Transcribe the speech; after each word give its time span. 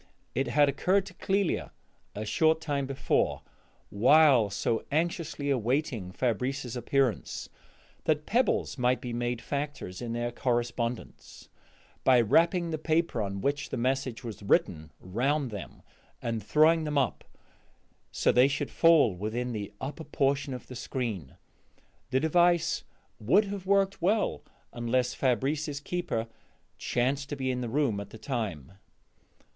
It 0.33 0.47
had 0.47 0.67
occurred 0.67 1.05
to 1.05 1.13
Clélia 1.13 1.69
a 2.15 2.25
short 2.25 2.59
time 2.59 2.87
before, 2.87 3.43
while 3.91 4.49
so 4.49 4.83
anxiously 4.91 5.51
awaiting 5.51 6.11
Fabrice's 6.11 6.75
appearance, 6.75 7.49
that 8.05 8.25
pebbles 8.25 8.79
might 8.79 8.99
be 8.99 9.13
made 9.13 9.43
factors 9.43 10.01
in 10.01 10.13
their 10.13 10.31
correspondence, 10.31 11.49
by 12.03 12.19
wrapping 12.19 12.71
the 12.71 12.79
paper 12.79 13.21
on 13.21 13.41
which 13.41 13.69
the 13.69 13.77
message 13.77 14.23
was 14.23 14.41
written 14.41 14.91
round 14.99 15.51
them 15.51 15.83
and 16.19 16.41
throwing 16.41 16.83
them 16.83 16.97
up 16.97 17.23
so 18.11 18.31
they 18.31 18.47
should 18.47 18.71
fall 18.71 19.13
within 19.13 19.51
the 19.51 19.69
open 19.79 19.87
upper 19.87 20.03
portion 20.03 20.55
of 20.55 20.65
the 20.65 20.75
screen. 20.75 21.35
The 22.09 22.19
device 22.19 22.85
would 23.19 23.45
have 23.45 23.67
worked 23.67 24.01
well 24.01 24.41
unless 24.73 25.13
Fabrice's 25.13 25.79
keeper 25.79 26.25
chanced 26.79 27.29
to 27.29 27.35
be 27.35 27.51
in 27.51 27.61
the 27.61 27.69
room 27.69 27.99
at 27.99 28.09
the 28.09 28.17
time. 28.17 28.79